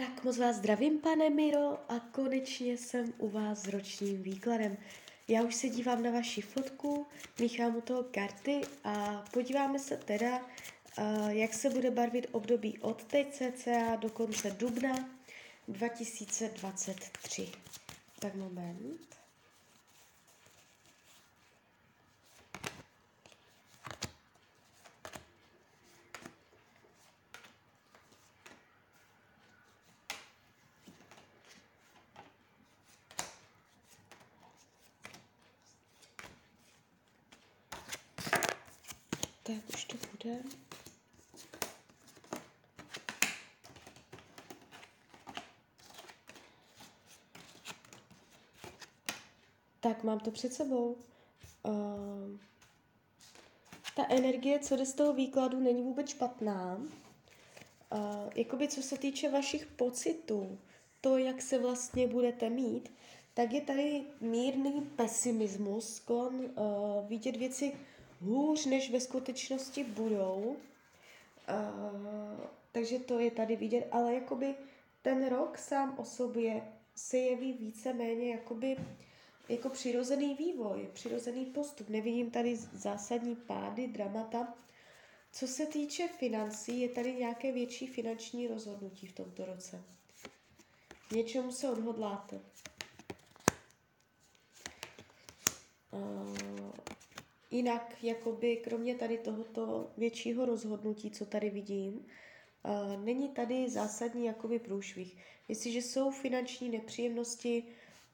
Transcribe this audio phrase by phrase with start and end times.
[0.00, 4.76] Tak moc vás zdravím, pane Miro, a konečně jsem u vás s ročním výkladem.
[5.28, 7.06] Já už se dívám na vaši fotku,
[7.40, 13.04] míchám u toho karty a podíváme se teda, uh, jak se bude barvit období od
[13.04, 15.10] teď cca do konce dubna
[15.68, 17.48] 2023.
[18.18, 19.19] Tak moment.
[39.50, 40.38] Tak už to bude.
[49.80, 50.96] Tak, mám to před sebou.
[51.62, 52.38] Uh,
[53.96, 56.76] ta energie, co jde z toho výkladu, není vůbec špatná.
[56.76, 56.88] Uh,
[58.34, 60.58] jakoby co se týče vašich pocitů,
[61.00, 62.92] to, jak se vlastně budete mít,
[63.34, 67.72] tak je tady mírný pesimismus, sklon uh, vidět věci
[68.20, 70.56] hůř, než ve skutečnosti budou.
[71.48, 72.40] Uh,
[72.72, 74.54] takže to je tady vidět, ale jakoby
[75.02, 76.62] ten rok sám o sobě
[76.94, 78.76] se jeví víceméně jakoby
[79.48, 81.88] jako přirozený vývoj, přirozený postup.
[81.88, 84.54] Nevidím tady zásadní pády, dramata.
[85.32, 89.82] Co se týče financí, je tady nějaké větší finanční rozhodnutí v tomto roce.
[91.12, 92.40] Něčemu se odhodláte.
[95.92, 96.70] Uh,
[97.50, 104.58] Jinak, jakoby kromě tady tohoto většího rozhodnutí, co tady vidím, uh, není tady zásadní jakoby
[104.58, 105.16] průšvih.
[105.48, 107.64] Jestliže jsou finanční nepříjemnosti,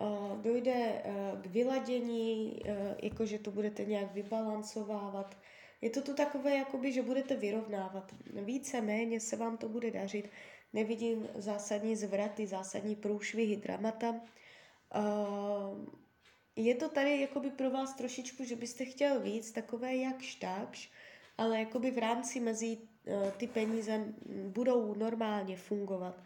[0.00, 2.60] uh, dojde uh, k vyladění,
[3.02, 5.36] jakože to budete nějak vybalancovávat.
[5.80, 8.14] Je to tu takové, jakoby, že budete vyrovnávat.
[8.44, 10.30] Více, méně se vám to bude dařit.
[10.72, 14.20] Nevidím zásadní zvraty, zásadní průšvihy, dramata.
[16.56, 20.90] Je to tady jakoby pro vás trošičku, že byste chtěl víc, takové jakž takž,
[21.38, 24.04] ale jakoby v rámci mezi uh, ty peníze
[24.48, 26.22] budou normálně fungovat.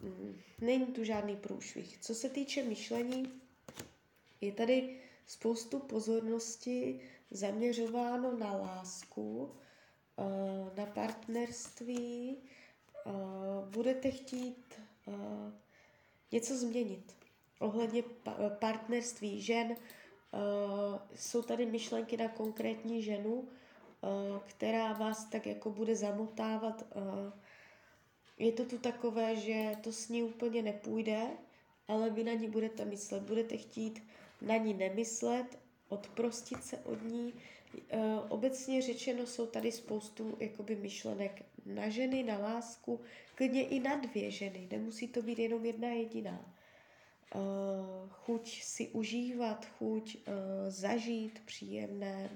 [0.00, 1.98] Mm, není tu žádný průšvih.
[1.98, 3.40] Co se týče myšlení,
[4.40, 7.00] je tady spoustu pozornosti
[7.30, 9.50] zaměřováno na lásku,
[10.16, 12.36] uh, na partnerství,
[13.06, 14.80] uh, budete chtít
[16.32, 17.15] něco změnit
[17.58, 18.02] ohledně
[18.58, 19.78] partnerství žen, uh,
[21.14, 23.48] jsou tady myšlenky na konkrétní ženu, uh,
[24.46, 26.84] která vás tak jako bude zamotávat.
[26.96, 27.32] Uh,
[28.38, 31.26] je to tu takové, že to s ní úplně nepůjde,
[31.88, 33.22] ale vy na ní budete myslet.
[33.22, 34.02] Budete chtít
[34.42, 35.58] na ní nemyslet,
[35.88, 37.34] odprostit se od ní.
[38.28, 43.00] Obecně řečeno jsou tady spoustu jakoby myšlenek na ženy, na lásku,
[43.34, 44.68] klidně i na dvě ženy.
[44.70, 46.55] Nemusí to být jenom jedna jediná
[48.08, 50.32] chuť si užívat, chuť uh,
[50.68, 52.30] zažít příjemné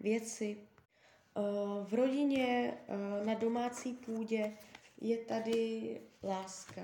[0.00, 0.56] věci.
[0.56, 2.74] Uh, v rodině,
[3.24, 4.52] na domácí půdě
[5.00, 6.82] je tady láska,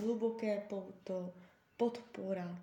[0.00, 1.32] hluboké pouto,
[1.76, 2.58] podpora.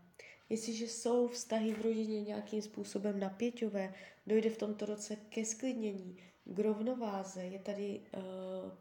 [0.50, 3.94] Jestliže jsou vztahy v rodině nějakým způsobem napěťové,
[4.28, 6.18] dojde v tomto roce ke sklidnění,
[6.50, 8.22] k rovnováze, je tady uh,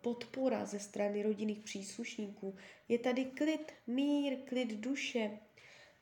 [0.00, 2.54] podpora ze strany rodinných příslušníků,
[2.88, 5.38] je tady klid, mír, klid duše.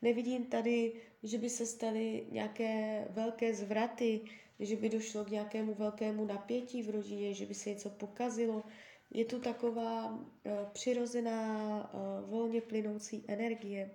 [0.02, 0.92] Nevidím tady,
[1.22, 4.20] že by se staly nějaké velké zvraty,
[4.60, 8.62] že by došlo k nějakému velkému napětí v rodině, že by se něco pokazilo.
[9.10, 10.20] Je tu taková uh,
[10.72, 13.90] přirozená, uh, volně plynoucí energie.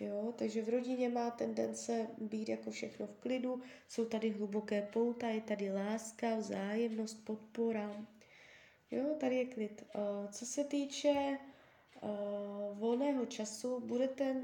[0.00, 5.28] Jo, takže v rodině má tendence být jako všechno v klidu, jsou tady hluboké pouta,
[5.28, 8.06] je tady láska, vzájemnost, podpora.
[8.90, 9.84] Jo, tady je klid.
[9.94, 11.38] Uh, co se týče
[12.00, 14.36] uh, volného času, budete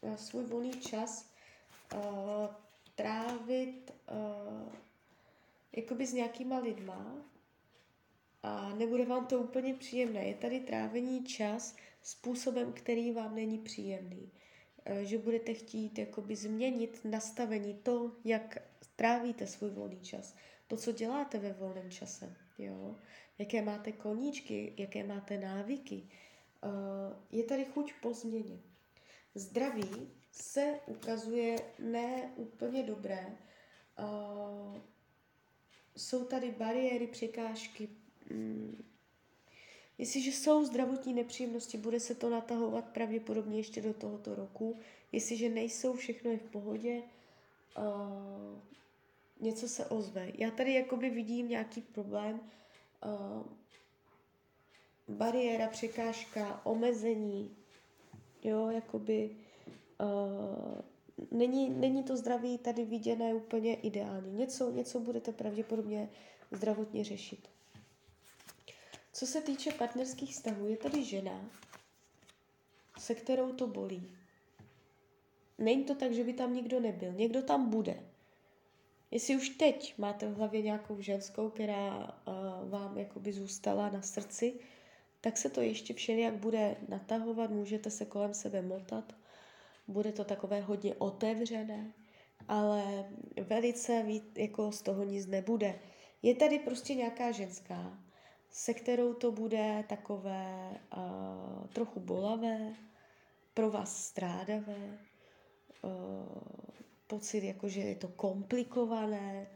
[0.00, 1.30] uh, svůj volný čas
[2.94, 3.92] trávit
[5.76, 7.16] jakoby s nějakýma lidma
[8.42, 10.24] a nebude vám to úplně příjemné.
[10.24, 14.30] Je tady trávení čas způsobem, který vám není příjemný.
[14.84, 18.58] Eh, že budete chtít jakoby změnit nastavení to, jak
[18.96, 20.34] trávíte svůj volný čas,
[20.66, 22.96] to, co děláte ve volném čase, jo?
[23.38, 26.08] jaké máte koníčky, jaké máte návyky.
[26.62, 26.68] Eh,
[27.30, 28.58] je tady chuť po změně.
[29.34, 33.38] Zdraví se ukazuje ne úplně dobré.
[33.98, 34.80] Eh,
[35.96, 37.88] jsou tady bariéry, překážky,
[38.30, 38.84] mm,
[40.00, 44.78] Jestliže jsou zdravotní nepříjemnosti, bude se to natahovat pravděpodobně ještě do tohoto roku.
[45.12, 47.02] Jestliže nejsou, všechno je v pohodě,
[47.78, 48.58] uh,
[49.40, 50.32] něco se ozve.
[50.38, 53.46] Já tady jakoby vidím nějaký problém uh,
[55.16, 57.56] bariéra, překážka, omezení,
[58.44, 59.36] jo, jakoby
[60.00, 60.80] uh,
[61.38, 64.32] není, není to zdraví tady viděné úplně ideálně.
[64.32, 66.10] Něco, něco budete pravděpodobně
[66.50, 67.59] zdravotně řešit.
[69.20, 71.50] Co se týče partnerských vztahů, je tady žena,
[72.98, 74.16] se kterou to bolí.
[75.58, 77.12] Není to tak, že by tam nikdo nebyl.
[77.12, 78.02] Někdo tam bude.
[79.10, 84.54] Jestli už teď máte v hlavě nějakou ženskou, která uh, vám jakoby zůstala na srdci,
[85.20, 89.12] tak se to ještě všelijak bude natahovat, můžete se kolem sebe motat,
[89.88, 91.92] bude to takové hodně otevřené,
[92.48, 93.10] ale
[93.42, 94.04] velice
[94.36, 95.78] jako z toho nic nebude.
[96.22, 97.98] Je tady prostě nějaká ženská,
[98.50, 102.74] se kterou to bude takové uh, trochu bolavé,
[103.54, 104.98] pro vás strádavé,
[105.82, 105.90] uh,
[107.06, 109.46] pocit, jako že je to komplikované,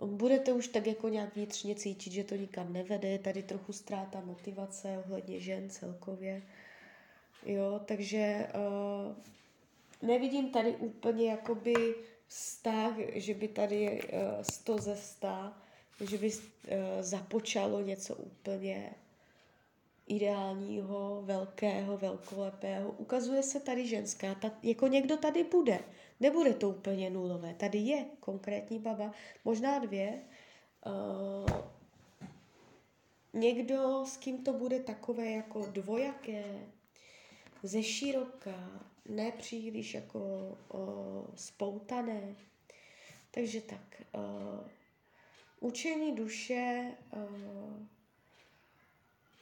[0.00, 4.20] budete už tak jako nějak vnitřně cítit, že to nikam nevede, je tady trochu ztráta
[4.20, 6.42] motivace ohledně žen celkově.
[7.46, 9.16] Jo, takže uh,
[10.08, 11.94] nevidím tady úplně jakoby
[12.26, 15.28] vztah, že by tady uh, 100 ze 100,
[16.00, 16.38] že by uh,
[17.00, 18.94] započalo něco úplně
[20.06, 22.90] ideálního, velkého, velkolepého.
[22.90, 25.80] Ukazuje se tady ženská, ta, jako někdo tady bude.
[26.20, 27.54] Nebude to úplně nulové.
[27.54, 29.12] Tady je konkrétní baba,
[29.44, 30.20] možná dvě.
[30.86, 31.60] Uh,
[33.32, 36.44] někdo, s kým to bude takové jako dvojaké,
[37.62, 40.18] ze široka, ne příliš jako
[40.74, 42.36] uh, spoutané.
[43.30, 44.68] Takže tak, uh,
[45.64, 47.86] učení duše, uh,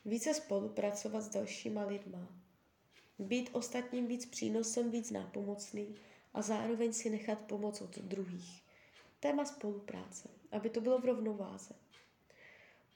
[0.04, 2.28] více spolupracovat s dalšíma lidma,
[3.18, 5.94] být ostatním víc přínosem, víc nápomocný
[6.34, 8.62] a zároveň si nechat pomoc od druhých.
[9.20, 11.74] Téma spolupráce, aby to bylo v rovnováze.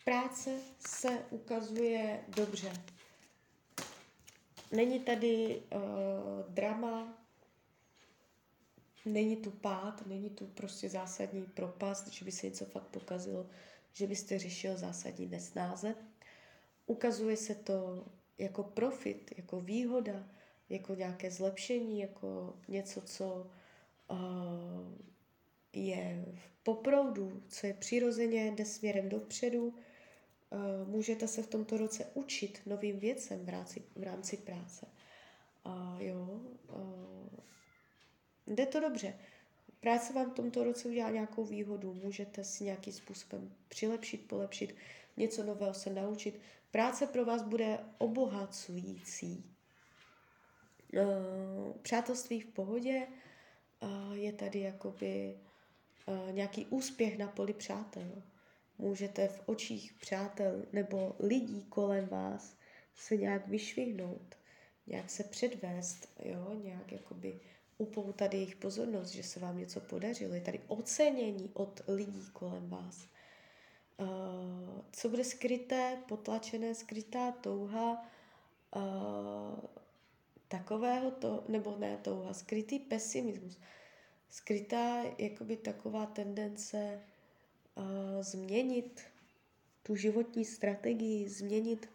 [0.05, 2.73] Práce se ukazuje dobře.
[4.73, 7.26] Není tady uh, drama,
[9.07, 13.47] není tu pád, není tu prostě zásadní propast, že by se něco fakt pokazilo,
[13.93, 15.95] že byste řešil zásadní nesnáze.
[16.87, 18.05] Ukazuje se to
[18.39, 20.29] jako profit, jako výhoda,
[20.69, 23.51] jako nějaké zlepšení, jako něco, co
[24.11, 24.19] uh,
[25.73, 29.69] je v poproudu, co je přirozeně, jde směrem dopředu.
[29.69, 34.87] Uh, můžete se v tomto roce učit novým věcem v rámci, v rámci práce.
[35.67, 37.17] Uh, jo, uh,
[38.47, 39.15] jde to dobře.
[39.81, 44.77] Práce vám v tomto roce udělá nějakou výhodu, můžete si nějakým způsobem přilepšit, polepšit,
[45.17, 46.41] něco nového se naučit.
[46.71, 49.45] Práce pro vás bude obohacující.
[50.93, 53.07] Uh, přátelství v pohodě,
[53.83, 55.39] uh, je tady jakoby
[56.07, 58.23] uh, nějaký úspěch na poli přátel.
[58.79, 62.57] Můžete v očích přátel nebo lidí kolem vás
[62.95, 64.37] se nějak vyšvihnout,
[64.87, 67.41] nějak se předvést, jo, nějak jakoby
[67.79, 70.35] upoutat jejich pozornost, že se vám něco podařilo.
[70.35, 73.09] Je tady ocenění od lidí kolem vás.
[73.99, 74.09] Uh,
[74.93, 78.07] co bude skryté, potlačené, skrytá touha,
[78.77, 78.83] uh,
[80.49, 83.59] takového to, nebo ne touha, skrytý pesimismus,
[84.31, 87.01] skrytá jakoby taková tendence
[87.75, 87.85] uh,
[88.23, 89.01] změnit
[89.83, 91.89] tu životní strategii, změnit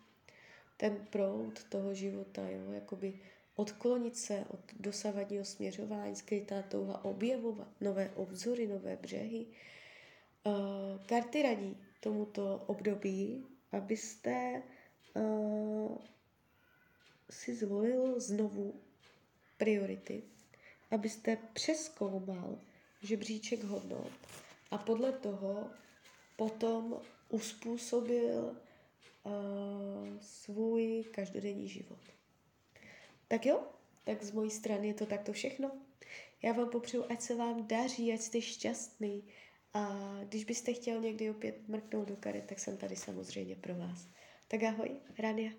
[0.77, 3.19] ten proud toho života, jo, jakoby
[3.55, 9.45] odklonit se od dosavadního směřování, skrytá touha objevovat nové obzory, nové břehy.
[10.43, 10.53] Uh,
[11.05, 14.63] karty radí tomuto období, abyste
[15.15, 15.97] uh,
[17.29, 18.81] si zvolil znovu
[19.57, 20.23] priority,
[20.91, 22.59] abyste přeskoumal
[23.03, 24.11] žebříček hodnot
[24.71, 25.69] a podle toho
[26.35, 28.57] potom uspůsobil
[29.23, 29.31] uh,
[30.21, 31.99] svůj každodenní život.
[33.31, 33.63] Tak jo,
[34.03, 35.71] tak z mojí strany je to takto všechno.
[36.41, 39.23] Já vám popřeju, ať se vám daří, ať jste šťastný.
[39.73, 44.07] A když byste chtěl někdy opět mrknout do karet, tak jsem tady samozřejmě pro vás.
[44.47, 45.51] Tak ahoj, Rania.